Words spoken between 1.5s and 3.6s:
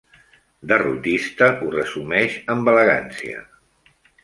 ho resumeix amb elegància.